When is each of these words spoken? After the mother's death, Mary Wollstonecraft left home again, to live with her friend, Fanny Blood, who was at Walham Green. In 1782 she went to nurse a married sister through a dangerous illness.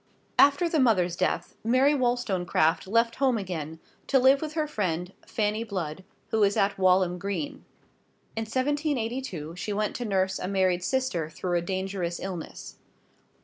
After 0.39 0.67
the 0.67 0.79
mother's 0.79 1.15
death, 1.15 1.53
Mary 1.63 1.93
Wollstonecraft 1.93 2.87
left 2.87 3.17
home 3.17 3.37
again, 3.37 3.77
to 4.07 4.17
live 4.17 4.41
with 4.41 4.53
her 4.53 4.65
friend, 4.65 5.13
Fanny 5.27 5.63
Blood, 5.63 6.03
who 6.29 6.39
was 6.39 6.57
at 6.57 6.79
Walham 6.79 7.19
Green. 7.19 7.63
In 8.35 8.45
1782 8.45 9.55
she 9.55 9.71
went 9.71 9.95
to 9.97 10.05
nurse 10.05 10.39
a 10.39 10.47
married 10.47 10.83
sister 10.83 11.29
through 11.29 11.55
a 11.55 11.61
dangerous 11.61 12.19
illness. 12.19 12.77